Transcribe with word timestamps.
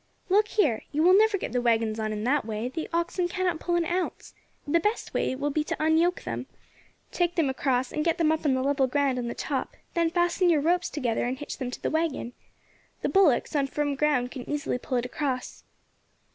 "Look 0.29 0.47
here, 0.47 0.81
you 0.91 1.03
will 1.03 1.13
never 1.15 1.37
get 1.37 1.51
the 1.51 1.61
waggons 1.61 1.99
on 1.99 2.11
in 2.11 2.23
that 2.23 2.43
way, 2.43 2.69
the 2.69 2.89
oxen 2.91 3.27
cannot 3.27 3.59
pull 3.59 3.75
an 3.75 3.85
ounce. 3.85 4.33
The 4.65 4.79
best 4.79 5.13
way 5.13 5.35
will 5.35 5.51
be 5.51 5.63
to 5.65 5.75
unyoke 5.79 6.23
them, 6.23 6.47
take 7.11 7.35
them 7.35 7.51
across, 7.51 7.91
and 7.91 8.03
get 8.03 8.17
them 8.17 8.31
up 8.31 8.43
on 8.43 8.55
the 8.55 8.63
level 8.63 8.87
ground 8.87 9.19
on 9.19 9.27
the 9.27 9.35
top; 9.35 9.75
then 9.93 10.09
fasten 10.09 10.49
your 10.49 10.59
ropes 10.61 10.89
together 10.89 11.25
and 11.25 11.37
hitch 11.37 11.59
them 11.59 11.69
to 11.69 11.79
the 11.83 11.91
waggon. 11.91 12.33
The 13.03 13.09
bullocks, 13.09 13.55
on 13.55 13.67
firm 13.67 13.93
ground, 13.93 14.31
can 14.31 14.49
easily 14.49 14.79
pull 14.79 14.97
it 14.97 15.05
across." 15.05 15.65